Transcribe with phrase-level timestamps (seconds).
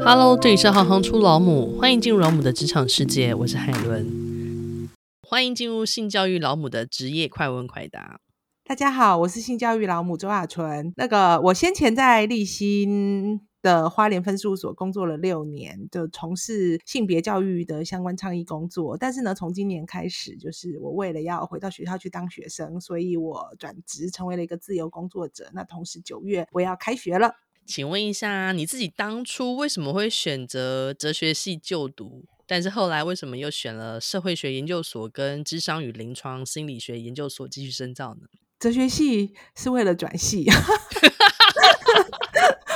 [0.00, 4.88] Hello，这里是行行出老母，欢迎进入老母的职场世界，我是海伦。
[5.22, 8.20] 欢迎进入性教育老母的职业快问快答。
[8.64, 10.92] 大家好，我是性教育老母周雅纯。
[10.96, 18.96] 那个，我先前在立新的花莲分事务所工作了六年，就从事性别教育的相关倡议工作。
[18.96, 25.50] 但是呢，从今年开始，就是我为了要回到学校去当学生，所以我转职成为了一个自由工作者。
[25.52, 27.32] 那同时，九月我要开学了。
[27.68, 32.24] 请问一下，你自己当初为什么会选择哲学系就读？
[32.46, 38.22] 但是后来为什么又选了社会学研究所跟智商与临床心理学研究所继续深造呢？
[38.58, 40.46] 哲学系是为了转系。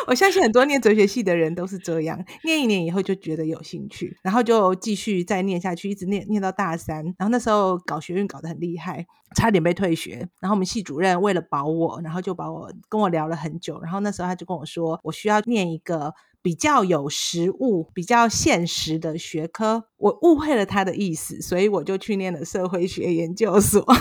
[0.06, 7.04] 我相信很多念哲学系的人都是这样，念一年以后就觉得有兴趣，然后就继续再念下去，一直念念到大三。
[7.04, 10.28] 然后那时候搞学运搞得很厉害，差点被退学。
[10.40, 13.80] 然后我们系主任为了保我，然后就把我跟我聊了很久。
[13.80, 16.12] 然后那时候他就跟我说，我需要念一个
[16.42, 19.84] 比较有实务、比较现实的学科。
[19.98, 23.84] 我误会了他的意思，所以我就去念了社会学研究所。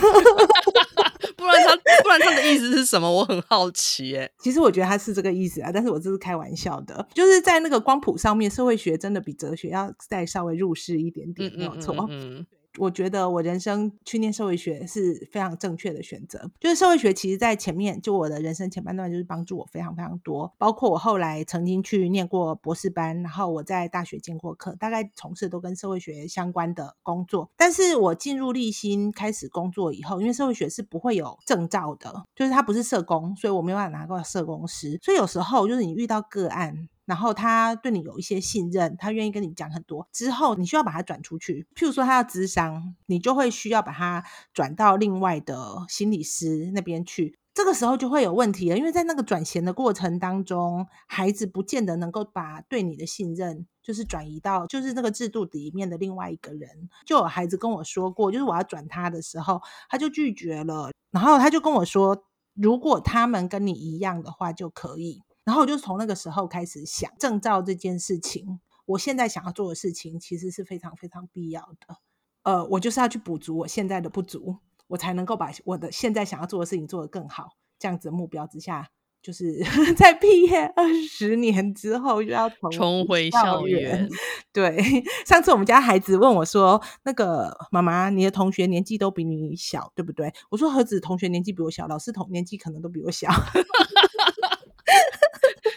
[1.41, 3.09] 不然他 不然他的意思是什么？
[3.11, 4.31] 我很好奇耶。
[4.39, 7.05] 其实我觉得他是这个意思啊，但是我这是开玩笑的。
[7.13, 11.95] 就是在那个光谱上面，社会学真的比哲学要再稍微入世一点点，没有错。
[11.95, 12.45] 嗯嗯嗯
[12.77, 16.49] 我觉得我人生去念社会学是非常正确的选择。
[16.59, 20.53] 就是社会学其实在前面，就我的人生前半段就是帮助我非常非常多。
[20.57, 27.49] 包括我后来曾经去念过博士班，然后我在大学见过课，大概从事都跟社会学相关的工作。
[27.57, 34.97] 但是我进入立新开始工作以后，因为社会学是不会有证照的，就是它不是社工，所以我没有办法拿过社工师。
[35.01, 36.87] 所以有时候就是你遇到个案。
[37.05, 40.07] 然后他对你有一些信任，他愿意跟你讲很多。
[40.11, 47.37] 之后你需要把他转出去，譬如说他要咨商，你就会需要把他转到另外的心理师那边去。
[47.53, 56.69] 这个时候就会有问题了，因为在那个转衔的过程当中，孩子不见得能够把对你的信任就是转移到就是那个制度里面的另外一个人。
[57.05, 60.91] 就有孩子跟我说过，就是我要转他的时候，他就拒绝了。
[61.11, 62.23] 然后他就跟我说，
[62.53, 65.21] 如果他们跟你一样的话就可以。
[65.43, 71.97] 然后我就从那个时候开始想证照这件事情，我现在想要做的事情其实是非常非常必要的。
[72.43, 74.57] 呃，我就是要去补足我现在的不足，
[74.87, 77.49] 我才能够把我的现在想要做的事情做得更好。
[77.79, 78.89] 这样子的目标之下，
[79.23, 79.63] 就是
[79.97, 84.07] 在毕业二十年之后又要重回校园。
[84.53, 84.79] 对，
[85.25, 93.27] 上次我们家孩子问我说：“那个妈妈，你的同学年纪都比你小，对不对？”我说：“何止同学年纪比我小，老师同年纪可能都比我小。”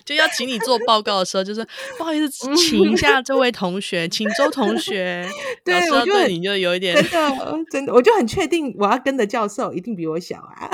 [0.05, 1.67] 就要请你做报告的时候，就是
[1.97, 5.29] 不好意思，请一下这位同学， 请周同学。
[5.65, 10.71] 对，老师对你就有一点真的，真的，我就很确定我要跟的教授一定比我小啊。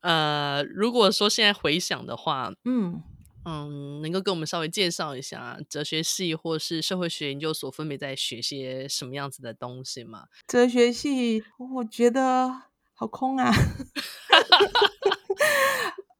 [0.00, 3.02] 呃，如果说现在回想的话，嗯
[3.44, 10.24] 嗯，能够跟我们稍微介绍一下哲学系或是社会学研究所分别在学些什么样子的东西吗？
[10.46, 11.42] 哲学系，
[11.74, 12.62] 我觉得
[12.94, 13.52] 好空啊。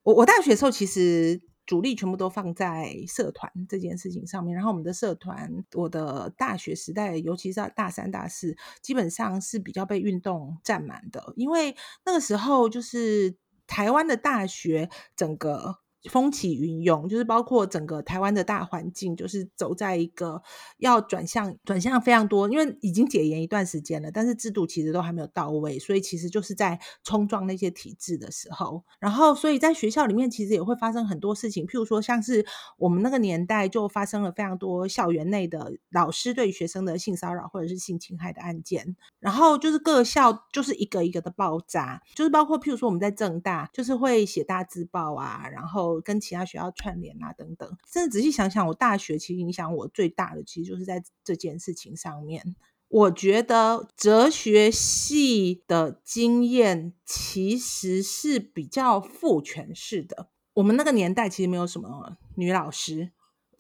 [0.06, 4.54] 我我大学的时候，其实主力全部都放在社团这件事情上面。
[4.54, 11.74] 然后我们的社团，我的大学时代，尤其是大三、大四，基本上是比较被运动占满的，因为
[12.04, 13.36] 那个时候就是
[13.66, 15.78] 台湾的大学整个。
[16.10, 20.40] 风起云涌，就是包括整个台湾的大环境，就是走在一个
[20.78, 28.84] 要转向转向非常多，因为已经解严一段时间了，但是制度其实都还没有到位，所以其实就是在冲撞那些体制的时候。
[29.00, 32.46] 然后，所以在学校里面其实也会发生很多事情，譬如说像是
[32.78, 45.85] 我们那个年代就发生了非常多校园内的老师对学生的性骚扰或者是性侵害的案件，然后就是各校就是一个一个的爆炸，就是包括譬如说我们在政大就是会写大字报啊，然后。
[46.00, 47.76] 跟其他学校串联啊，等等。
[47.90, 52.56] 真的仔细想想，我大学其实影响我最大的，其实就是在这件事情上面。
[52.88, 60.28] 我觉得哲学系的经验其实是比较父权式的。
[60.54, 63.10] 我们那个年代其实没有什么女老师。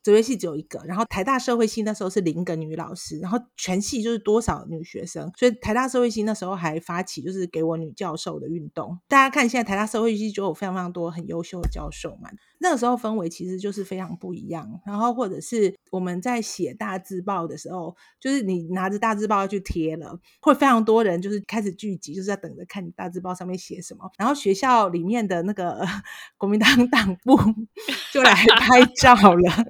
[0.06, 8.96] 哲学系只有一个，然后台大社会系那时候是零个女老师，然后全系就是多少女学生，所以台大社会系那时候还发起就是给我女教授的运动。
[9.08, 12.30] 大家看现在台大社会系就有非常非常多很优秀的教授嘛，
[12.60, 14.80] 那个时候氛围其实就是非常不一样。
[14.86, 24.08] 然后或者是我们在写大字报的时候，就是你拿着大字报要去贴了，会非常多人就是开始聚集，就是在等着看你大字报上面写什么。
[24.16, 25.84] 然后学校里面的那个
[26.38, 27.36] 国民党党部
[28.14, 29.66] 就来拍照了。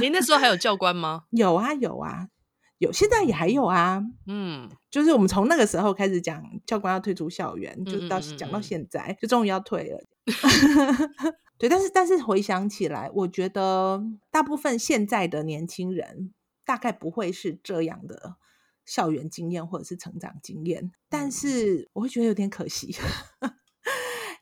[0.00, 1.24] 你那时候还有教官吗？
[1.32, 2.28] 有啊，有啊，
[2.78, 4.02] 有，现在也还有啊。
[4.26, 10.04] 嗯，就是我们从那个时候开始讲教官要退出校园，就到讲到现在，就终于要退了。
[11.58, 16.32] 对，但是但是回想起来，我觉得大部分现在的年轻人
[16.64, 18.36] 大概不会是这样的
[18.84, 22.96] 校园经验或者是成长经验，但是我会觉得有点可惜。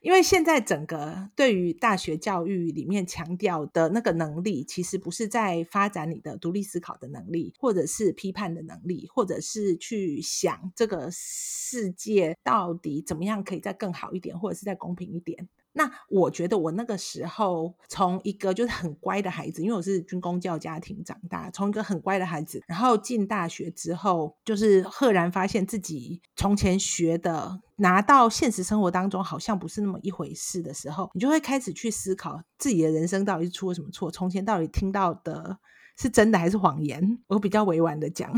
[0.00, 15.46] 因为现在整个对于大学教育里面强调的那个能力，其实不是在发展你的独立思考的能力，或者是批判的能力，或者是去想这个世界到底怎么样可以再更好一点，或者是再公平一点。
[15.72, 35.56] 那我觉得我那个时候从一个就是很乖的孩子，因为我是军公教家庭长大，从一个很乖的孩子，然后进大学之后，就是赫然发现自己从前学的拿到现实生活当中好像不是那么一回事的时候，你就会开始去思考自己的人生到底是出了什么错，从前到底听到的
[35.96, 37.20] 是真的还是谎言？
[37.28, 38.28] 我比较委婉的讲，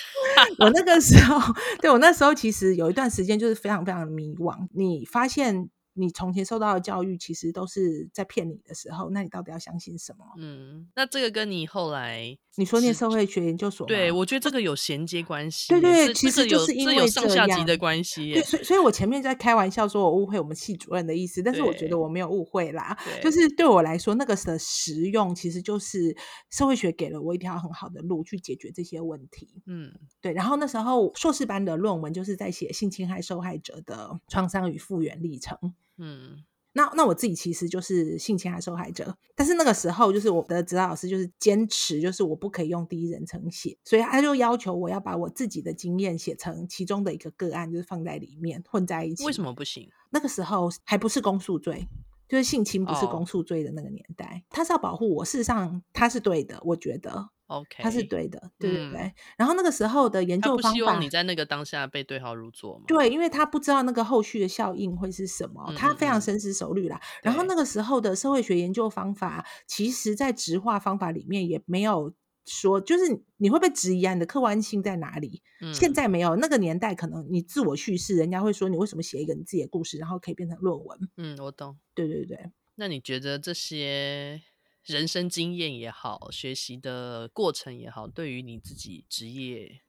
[0.60, 1.38] 我那个时候，
[1.82, 5.68] 对，我那时候其实有一段时间就是非常非常迷惘，你发现。
[5.94, 10.24] 你从前受到的教育其实都是在骗你的时候，那你到底要相信什么？
[10.38, 15.68] 嗯，那这个跟你后来你说念社会学研究所，对，我觉得这个有衔接关系。
[15.68, 18.34] 对对对，其实就是因为这有上下级的关系。
[18.34, 22.96] 对，所以所以我前面在开玩笑说我误会我们系主任的意思，但是我觉得我没有误会啦。
[23.22, 26.16] 就是对我来说，那个的实用其实就是
[26.50, 29.62] 社会学给了我一条很好的路去解决这些问题。
[29.66, 30.32] 嗯，对。
[30.32, 35.58] 然后那时候硕士班的论文就是在写性侵害受害者的创伤与复原历程。
[36.00, 36.42] 嗯，
[36.72, 49.24] 那那我自己其实就是性侵害受害者，但是那个时候就是我的指导老师就是坚持，就是我不可以用第一人称写，所以他就要求我要把我自己的经验写成其中的一个个案，就是放在里面混在一起。
[49.24, 49.88] 为什么不行？
[50.10, 51.86] 那个时候还不是公诉罪，
[52.28, 54.42] 就是性侵不是公诉罪的那个年代，oh.
[54.50, 55.24] 他是要保护我。
[55.24, 57.30] 事实上他是对的，我觉得。
[57.50, 59.00] OK，他是对的，对对对。
[59.00, 62.84] 嗯、然后那个时候的研究方法，不希望你在那个当下被对号入座嘛？
[62.86, 66.96] 对，因为他不知道那个后续的效应会是什么，嗯、他非常深思熟虑啦。
[66.96, 72.14] 嗯、然后那个时候的社会学研究方法，其实在质化方法里面也没有
[72.46, 75.42] 说，就是你会被质疑啊，你的客观性在哪里？
[75.60, 80.98] 嗯、现在没有，那个年代可能你自我叙事，人家会说你为什么写一个你自己的故事，然后可以变成论文？
[81.16, 81.76] 嗯，我懂。
[81.96, 82.38] 对对对。
[82.76, 84.40] 那你觉得这些？
[84.84, 89.82] 人生经验也好，学习的过程也好，对于你自己职业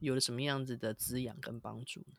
[0.00, 2.14] 有了什么样子的滋养跟帮助呢？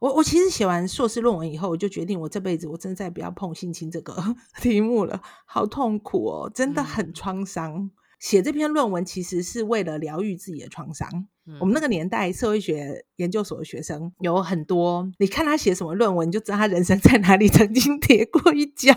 [0.00, 4.14] 我我其实写完硕士论文以后，我就决定我这辈子我真的再不要碰性侵这个
[4.60, 7.74] 题目了，好痛苦哦，真的很创伤。
[7.74, 11.28] 嗯、写这篇论文其实是为了疗愈自己的创伤。
[11.46, 18.92] 嗯、我们那个年代社会学研究所的学生有很多，你看他写什么论文，你就知道他人生在哪里曾经跌过一跤。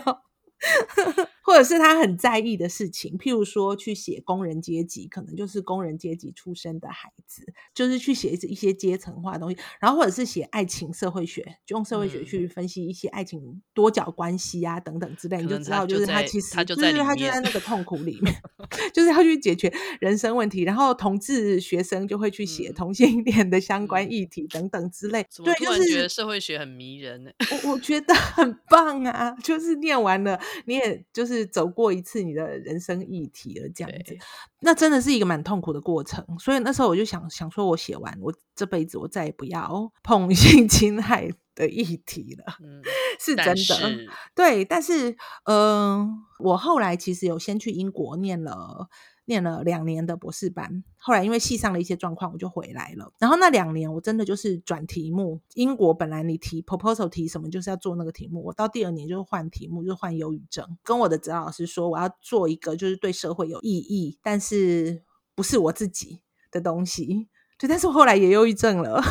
[1.48, 7.42] 或者是他很在意的事情，譬如说去写工人阶级，可能就是工人阶级出身的孩子，
[7.72, 18.34] 就是去写一些阶层化的东西，然后或者是写爱情社会学，就用社会学去分析一些爱情多角关系啊等等之类，你就知道就是他其实他就在他就在那个痛苦里面
[18.92, 19.72] 就是要去解决
[20.02, 25.26] 人生问题，然后同志学生就会去写同性恋的相关议题等等之类。
[25.42, 27.30] 对，就是觉得社会学很迷人呢。
[27.64, 30.38] 我我觉得很棒啊，就是念完了。
[30.66, 34.16] 你也就是走过一次你的人生议题了，这样子，
[34.60, 36.24] 那真的是一个蛮痛苦的过程。
[36.38, 42.82] 所以那时候我就想想说，我写完，我这辈子我再也不要碰 性侵害的议题了，嗯、
[43.18, 43.56] 是真的。
[43.56, 45.10] 是对，但是，
[45.44, 46.08] 嗯、呃，
[46.38, 48.88] 我后来其实有先去英国念了。
[49.28, 53.12] 念了两年的博士班，后来因为系上了一些状况，我就回来了。
[53.18, 55.40] 然后那两年我真的就是转题目。
[55.54, 58.42] 英国本来你提 proposal 提什么，就是要做那个题目。
[58.42, 60.66] 我到第二年就是换题目，就是换忧郁症。
[60.82, 67.28] 跟我的指导老师说，我要做一个就是对社会有意义，但是不是我自己的东西。
[67.58, 69.02] 对，但是我后来也忧郁症了。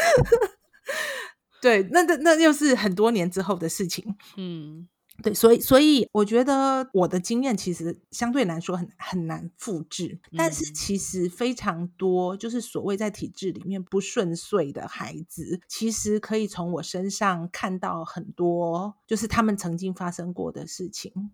[1.60, 4.16] 对，那那那又是很多年之后的事情。
[4.36, 4.88] 嗯。
[5.22, 21.30] 对，所以所以我觉得我的经验其实相对来说很很难复制，但是其实非常多，就是所谓在体制里面不顺遂的孩子，其实可以从我身上看到很多，就是他们曾经发生过的事情。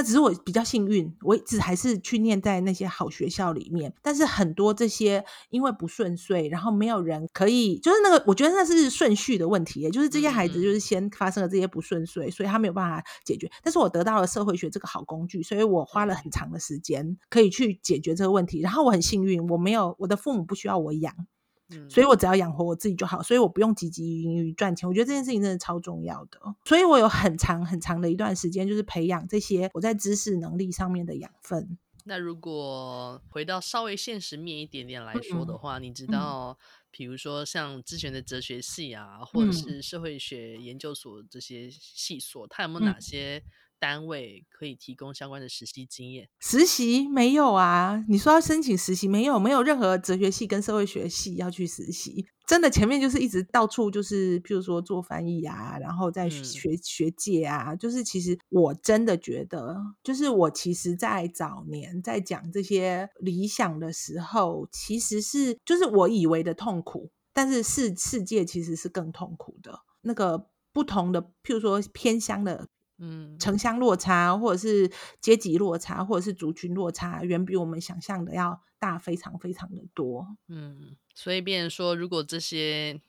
[0.00, 3.92] 那只是我比较幸运，我一直还是去念在那些好学校里面。
[4.00, 13.46] 但是很多这些因为不顺遂，然后没有人可以，就是那个，我觉得那是顺序的问题，也就是这些孩子就是先发生了这些不顺遂，所以他没有办法解决。
[13.62, 18.62] 但是我得到了社会学这个好工具，所以我花了很长的时间可以去解决这个问题。
[18.62, 21.14] 然后我很幸运，我没有，我的父母不需要我养。
[21.88, 24.88] 所以我只要养活我自己就好，所以我不用汲汲营营赚钱。
[24.88, 31.78] 我觉得这件事情真的超重要的，所以我有很长很长的一段时间，就是培养这些我在知识能力上面的养分。
[32.04, 36.58] 那如果回到稍微现实面一点点来说的话，嗯、你知道，
[36.90, 43.42] 比如说像之前的哲学系啊，或者是社会学研究所这些系所，它有没有哪些
[43.80, 46.28] 单位可以提供相关的实习经验？
[46.38, 48.04] 实习没有啊？
[48.08, 52.26] 你说要申请实习，没有，没有任何哲学系跟社会学系要去实习。
[52.46, 69.80] 真的前面就是一直到处就是，譬如说做翻译啊，然后在学、嗯、学界啊，就是其实我真的觉得，就是我其实在早年在讲这些理想的时候，其实是就是我以为的痛苦，但是世世界其实是更痛苦的。
[70.02, 72.66] 那个不同的，譬如说偏乡的，
[73.02, 74.90] 嗯，城乡落差，或者是
[75.20, 80.36] 阶级落差，或者是族群落差，远比我们想象的要大非常非常的多。
[80.48, 83.00] 嗯，所以变成说，如果这些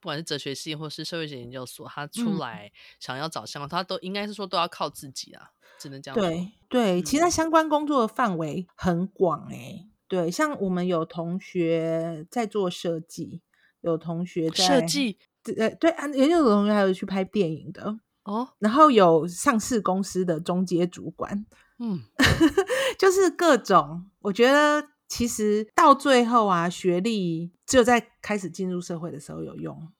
[0.00, 6.18] 不管是哲学系或是社会学研究所，他出来想要找相关，他都应该是说都要靠自己啊，只能这样。
[6.18, 9.88] 对对，其实相关工作的范围很广哎、欸。
[10.06, 13.42] 对，像我们有同学在做设计，
[13.82, 15.18] 有同学在设计。
[15.58, 21.46] 呃，对啊，研究所同学还有去拍电影的哦，然后有上市公司的中阶主管，
[21.78, 22.00] 嗯，
[22.98, 24.10] 就是各种。
[24.20, 29.90] 我觉得其实到最后啊，学历只有在开始进入社会的时候有用。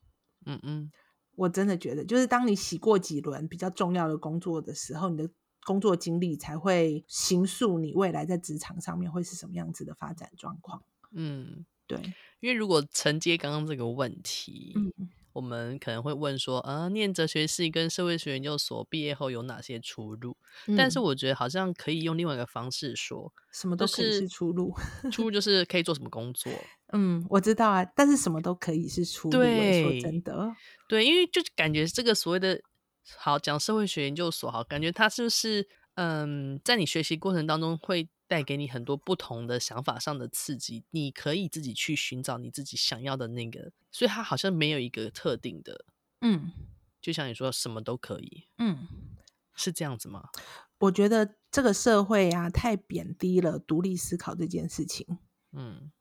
[0.45, 0.91] 嗯嗯，
[1.35, 5.27] 我真的觉得，就是当你洗过几轮比较重要的工作的时候，你的
[5.65, 10.83] 工作经历才会形塑你未来在职场上面会是什么样子的发展状况。
[11.13, 11.99] 嗯，对，
[12.41, 15.09] 因为如果承接刚刚这个问题，嗯。
[15.33, 20.37] 我们可能会问说，啊，念哲学系跟社会学研究所毕业后有哪些出路？
[20.67, 20.75] 嗯。
[20.75, 24.73] 但是我觉得好像可以用另外一个方式说，什么都可以是出路。
[25.11, 26.51] 出路就是可以做什么工作。
[26.93, 29.37] 嗯，我知道啊，但是什么都可以是出路。
[29.37, 30.51] 对，说真的，
[30.87, 32.61] 对，因为就感觉这个所谓的，
[33.17, 38.09] 好讲社会学研究所，好，感觉它是不是，嗯，在你学习过程当中会。
[38.29, 45.85] 带给你很多不同的想法上的刺激，你可以自己去寻找你自己想要的那个，所以它好像没有一个特定的，
[46.21, 46.51] 嗯，
[47.01, 48.87] 就像你说什么都可以，嗯，
[49.55, 50.29] 是这样子吗？
[50.77, 55.17] 我觉得这个社会啊，太贬低了独立思考这件事情，
[55.51, 55.91] 嗯。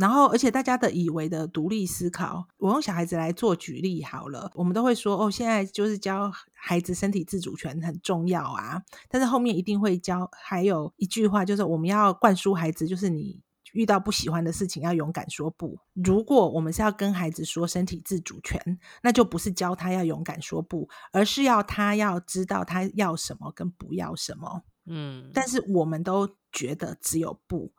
[0.00, 4.50] 然后，而且大家的以为的独立思考，我用小孩子来做举例好了。
[4.54, 8.80] 我们都会说，哦，现在就是教孩子身体自主权很重要啊。
[9.10, 13.38] 但是后面一定会教，还有一句话就是我们要灌输孩子，就是你
[13.74, 15.78] 遇到不喜欢的事情要勇敢说不。
[15.92, 18.58] 如果我们是要跟孩子说身体自主权，
[19.02, 24.62] 那就不是教他要勇敢说不，而是要他要知道他要什么跟不要什么。
[24.86, 27.70] 嗯，但是我们都觉得只有不。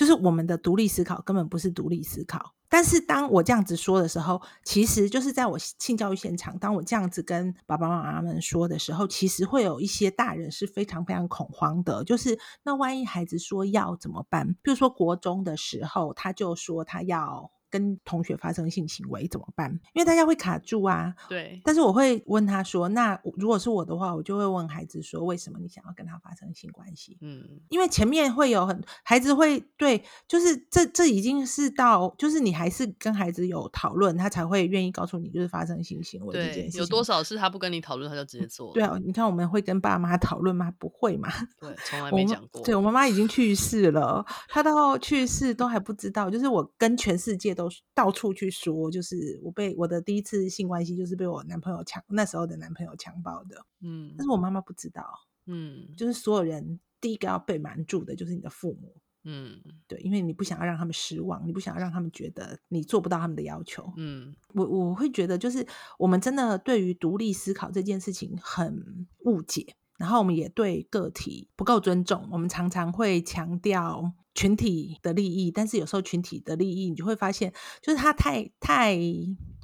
[0.00, 12.02] 就是我们的独立思考根本不是独立思考，但是当我这样子说的时候，其实就是在我性教育现场，当我这样子跟爸爸妈妈们说的时候，其实会有一些大人是非常非常恐慌的。
[12.04, 14.54] 就是那万一孩子说要怎么办？
[14.62, 17.50] 比如说国中的时候，他就说他要。
[17.70, 19.70] 跟同学发生性行为怎么办？
[19.94, 21.14] 因为大家会卡住啊。
[21.28, 21.60] 对。
[21.64, 38.72] 但是我会问他说：“那如果是我的话，我就会问孩子说，为什么你想要跟他发生性关系？”嗯，因为前面会有很孩子会对，就是这这已经是到，就是你还是跟孩子有讨论，他才会愿意告诉你，就是发生性行为这件事有多少是他不跟你讨论，他就直接做。
[38.72, 40.72] 对啊，你看我们会跟爸妈讨论吗？
[40.78, 41.28] 不会嘛。
[41.60, 42.60] 对，从来没讲过。
[42.60, 48.30] 我对我妈妈已经去世了，她到去世都还不知道，就是我跟全世界都到处。
[48.32, 55.04] 去说，就是我被我的第一次性关系就是被我男朋友强，那时候的男朋友强暴的，嗯，但是我妈妈不知道，
[55.46, 65.66] 嗯，就是所有人第一个要被瞒住的就是你的父母，嗯，对，因为你不想要让他们失望，你不想要让他们觉得你做不到他们的要求，嗯，我我会觉得就是
[65.98, 74.12] 我们真的对于独立思考这件事情很误解，然后我们也对个体不够尊重，我们常常会强调。
[74.40, 78.98] 群体的利益，但是有时候群体的利益，你就会发现，就是他太太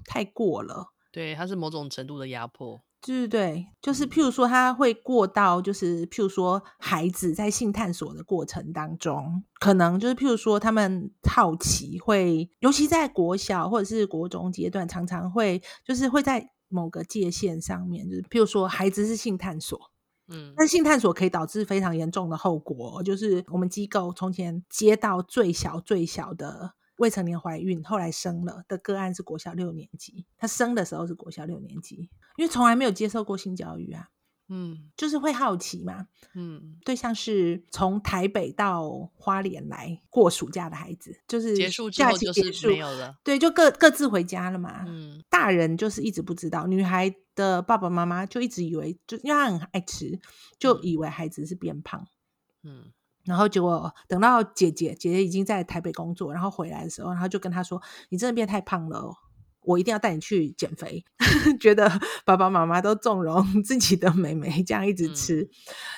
[0.05, 0.93] 太过了。
[1.11, 2.83] 对，他是某种程度的压迫。
[3.01, 19.81] 对对对，就是譬如说，他会过到，就是譬如说，孩子在性探索的过程当中，可能就是譬如说，他们好奇会，尤其在国小或者是国中阶段，常常会就是会在某个界限上面，就是譬如说，孩子是性探索。
[20.29, 34.09] 嗯，但性探索可以导致非常严重的后果，就是我们机构从前接到最小最小的未成年怀孕，后来生了的个案是国小六年级，他生的时候是国小六年级，因为从来没有接受过性教育啊。
[34.49, 36.07] 嗯，就是会好奇嘛。
[36.35, 43.17] 嗯，对象是从台北到花莲来过暑假的孩子，就是结束之后就是没有了。
[43.25, 44.85] 对，就各各自回家了嘛。
[44.87, 50.21] 嗯，大人就是一直不知道，女孩的爸爸妈妈就一直以为，就因为她很爱吃，
[50.59, 52.07] 就以为孩子是变胖。
[52.63, 52.93] 嗯，
[53.25, 59.13] 然后结果等到姐姐姐姐已经在台北工作，然后回来的时候，然后就跟她说：“你真的变太胖了。”
[59.67, 61.05] 我一定要带你去减肥，
[61.61, 61.91] 觉得
[62.25, 65.49] 爸爸妈妈都纵容 自己的妹妹这样一直吃，嗯、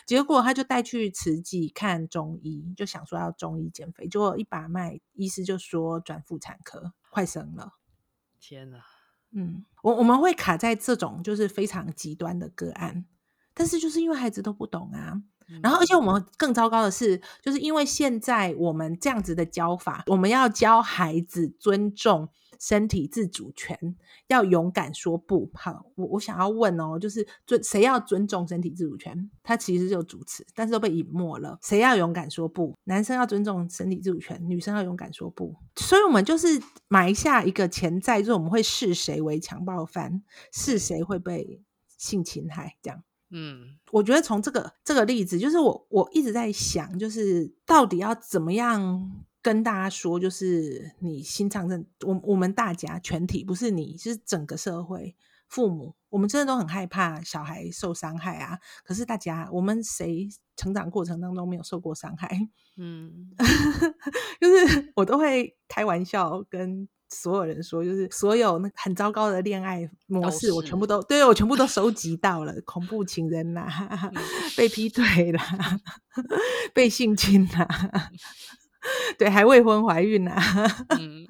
[0.06, 7.74] 结果他就带去慈济看中医，就想说要中医减肥，结果一把脉，医师就说转妇产科，快生了。
[8.40, 8.78] 天哪，
[9.32, 13.04] 嗯，我我们会卡在这种就是非常极端的个案，
[13.52, 15.22] 但是就是因为孩子都不懂啊。
[15.62, 22.28] 然后，而且我们更糟糕的是，就是因为现在我们这样子的教法，我们要教孩子尊重
[22.60, 25.50] 身体自主权，要勇敢说不。
[25.54, 29.30] 好，我我想要问哦，就是尊谁要尊重身体自主权？
[29.42, 31.58] 他其实就主持，但是都被隐没了。
[31.62, 32.76] 谁要勇敢说不？
[32.84, 35.54] 男生要尊重身体自主权，女生要勇敢说不。
[35.76, 41.62] 所以，我们就是埋下一个潜在，就是我们会视谁为强暴犯，视谁会被
[41.96, 43.02] 性侵害这样。
[43.30, 55.14] 嗯，我觉得从这个这个例子，就是我我一直在想，就是到底要怎么样跟大家说，就是你心脏症，我我们大家全体不是你，是整个社会
[55.46, 58.58] 父母，我们真的都很害怕小孩受伤害啊。
[58.82, 62.48] 可是大家，我们谁成长过程当中没有受过伤害？
[62.76, 63.30] 嗯，
[64.40, 66.88] 就是我都会开玩笑跟。
[67.10, 72.54] 所有人说，就是所有那很糟糕的恋爱模式，我全部都对，我全部都收集到了。
[72.66, 74.12] 恐怖情人啦、 啊，
[74.56, 75.42] 被劈腿啦，
[76.74, 77.66] 被性侵啦，
[79.18, 80.36] 对，还未婚怀孕啦。
[80.98, 81.26] 嗯、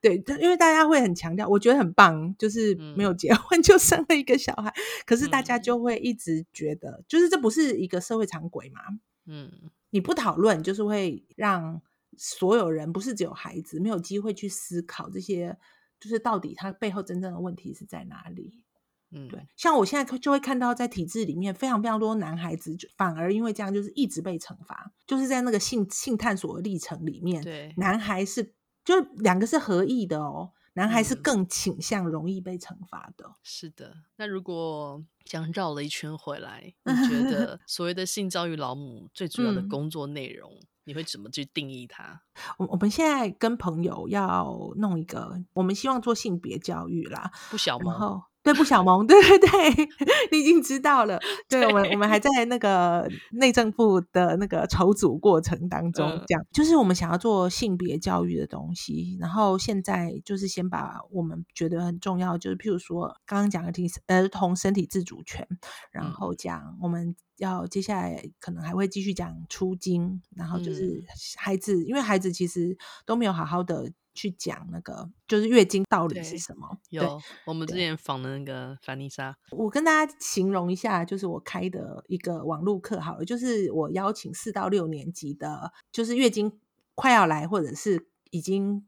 [0.00, 4.72] 对，因为大家会很强调，我觉得很棒，就是没有结婚就生了一个小孩，
[5.04, 8.80] 可是大家就会一直觉得，就是这不是一个社会常轨嘛。
[9.26, 9.50] 嗯，
[9.90, 11.82] 你不讨论，就是会让。
[12.22, 15.56] 所有人不是只有孩子，没有机会去思考这些，
[15.98, 18.62] 就是到底他背后真正的问题是在哪里？
[19.10, 19.48] 嗯，对。
[19.56, 28.52] 像我现在就会看到，在体制里面非常非常多男孩子，反而因为这样，就是一直被惩罚，就是在那个性性探索的历程里面，对，男孩是
[28.84, 33.24] 就两个是合意的哦，男孩是更倾向容易被惩罚的。
[33.26, 33.34] 嗯。
[33.42, 40.52] 是的，那如果这样绕了一圈回来，你觉 得所谓的性教育老母最主要的工作内容？
[40.90, 42.20] 嗯你会怎么去定义它？
[42.58, 48.24] 我我们现在跟朋友要弄一个，我们希望做性别教育啦，不小吗？
[48.42, 49.88] 对，不小萌， 对对对，
[50.32, 51.18] 你已经知道了。
[51.48, 59.16] 对，对我们，我们还在那个内政部的那个筹组过程当中，这样、嗯、就是我们想要做性别教育的东西。
[59.20, 65.46] 然后现在就是先把我们觉得很重要，就是譬如说刚刚讲的听儿童身体自主权，
[65.90, 71.04] 然后讲我们要接下来可能还会继续讲出经，然后就是
[71.36, 73.92] 孩子，嗯、因为孩子其实都没有好好的。
[74.14, 76.78] 去讲那个就是月经到底是什么？
[76.90, 86.60] 有我们之前访的那个凡妮莎，我跟大家形容一下，就是我开的一个网络课好了，就是我邀请四到六年级的，就是月经
[86.94, 88.86] 快要来或者是已经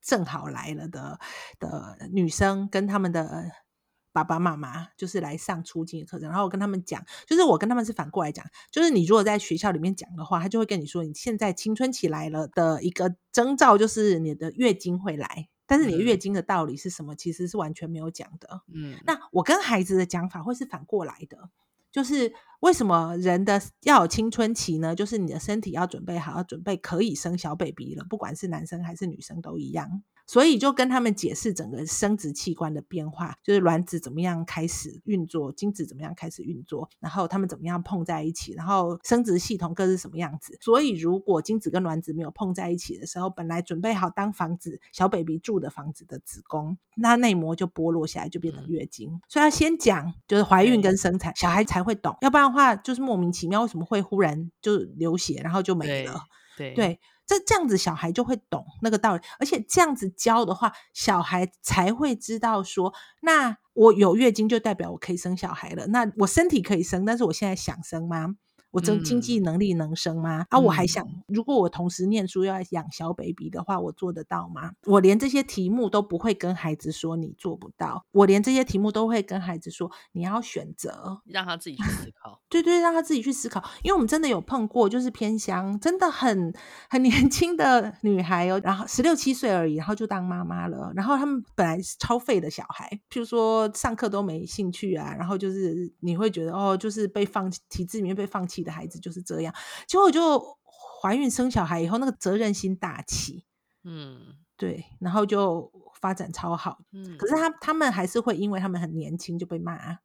[0.00, 1.18] 正好来了的
[1.58, 3.50] 的女生跟他们的。
[4.24, 18.62] 爸爸妈妈就是来上初经的课程，然后我跟他们讲，就是我跟他们是反过来讲，就是你如果在学校里面讲的话，他就会跟你说，你现在青春期来了的一个征兆就是你的月经会来，但是你的月经的道理是什么，其实是完全没有讲的。
[18.72, 21.50] 嗯，那我跟孩子的讲法会是反过来的，
[21.90, 24.94] 就是为什么人的要有青春期呢？
[24.94, 30.02] 就是你的身体要准备好，要准备可以生小 baby 了，不管是男生还是女生都一样。
[30.26, 40.58] 所以就跟他们解释整个生殖器官的变化，就是卵子怎么样开始运作，精子怎么样开始运作，然后他们怎么样碰在一起，然后生殖系统各是什么样子。
[40.60, 49.14] 所以如果精子跟卵子没有碰在一起的时候，本来准备好当房子小 baby 住的房子的子宫，那内膜就剥落下来，就变成月经。
[49.14, 56.20] 嗯、所以要先讲就是怀孕跟生产，小孩才会懂，要不然的话就是莫名其妙为什么会忽然就流血，然后就没了。
[56.56, 56.74] 对。
[56.74, 65.86] 对这这样子小孩就会懂那个道理，而且这样子教的话，小孩才会知道说，那我有月经就代表我可以生小孩了。
[65.88, 68.36] 那我身体可以生，但是我现在想生吗？
[68.70, 70.42] 我这经济能力能生吗？
[70.42, 74.72] 嗯、啊，我还想，如果我同时念书要养小 baby 的话，我做得到吗？
[74.84, 82.40] 我连这些题目都不会跟孩子说你做不到，我连这些题目都会跟孩子说你要选择，让他自己去思考。
[82.50, 83.64] 对对，让他自己去思考。
[83.82, 86.52] 因为我们真的有碰过，就是偏乡，真的很
[86.90, 90.92] 很年轻的女孩哦，然后十六七岁而已，然后就当妈妈了。
[90.94, 98.57] 然后他们本来是超废的小孩，譬如说上课都没兴趣啊，然后就是你会觉得哦，就是被放体制里面被放弃。
[98.62, 99.54] 的孩子就是这样，
[99.86, 100.58] 结果就
[101.00, 103.44] 怀孕生小孩以后，那个责任心大起，
[103.84, 109.98] 嗯，对，然后就发展超好，嗯，可是他他们还是会因为他们很年轻就被骂，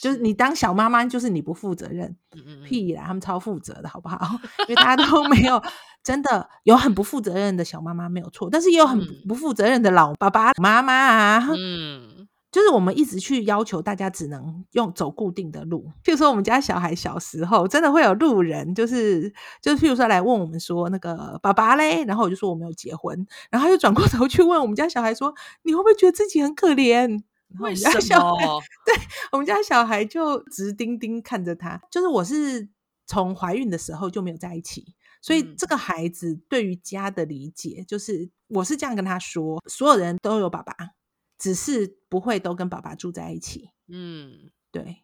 [0.00, 0.18] 就是。
[0.18, 2.64] 你当小妈妈，就是你不负责任，嗯嗯嗯。
[2.64, 4.18] 屁啦，他们超负责的，好不好？
[4.68, 5.62] 因为大家都没有
[6.02, 11.48] 真的有很不负责任的小妈妈没有错，但是也有很不负责任的老爸爸妈妈啊。
[11.56, 12.15] 嗯，
[12.56, 23.14] 就是我们一直去要求大家只能用走固定的路，譬如说我们家小孩小时候真的会有路人，就是就是譬如说来问我们说那个爸爸嘞，然后我就说我没有结婚，
[23.50, 27.20] 然后他就转过头去问我们家小孩说，你会不会觉得自己很可怜？
[27.60, 27.86] 为什
[28.18, 28.62] 么？
[28.86, 28.94] 对，
[29.32, 31.78] 我们家小孩就直盯盯看着他。
[31.90, 32.66] 就是我是
[33.06, 40.74] 从怀孕的时候就没有在一起，所以这个孩子对于家的理解，就是我是这样跟他说：所有人都有爸爸，
[41.38, 43.70] 只是不会都跟爸爸住在一起。
[43.88, 45.02] 嗯，对。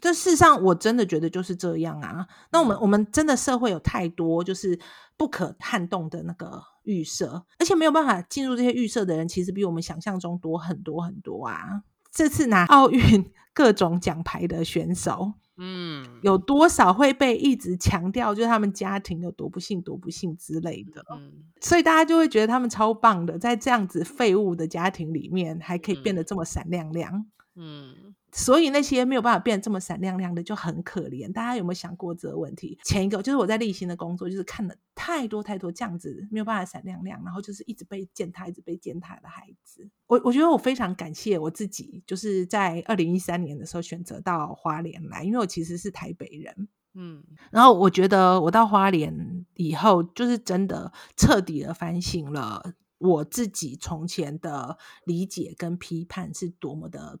[0.00, 2.26] 这事实上我真的觉得就是这样啊。
[2.50, 4.78] 那我们我们真的社会有太多就是
[5.16, 11.82] 不可撼动的那个预设，而且没有办法进入这些预设的人，其实比我们想象中多很多很多啊。
[12.10, 28.14] 这次拿奥运 各种奖牌的选手，嗯，有多少会被一直强调，就是他们家庭有多不幸、多不幸之类的，嗯，所以大家就会觉得他们超棒的，在这样子废物的家庭里面，还可以变得这么闪亮亮，嗯。
[28.34, 31.32] 所以那些没有办法变得这么闪亮亮的就很可怜。
[31.32, 32.76] 大家有没有想过这个问题？
[32.82, 39.88] 前一个就是我在例行的工作，就是看了太多太多这样子没有办法闪亮亮，然后就是一直被践踏、一直被践踏的孩子。
[40.08, 57.20] 我我觉得我非常感谢我自己，就是在二零一三年的时候选择到花莲来，因为我其实是台北人，嗯，然后我觉得我到花莲以后，就是真的彻底的反省了我自己从前的理解跟批判是多么的。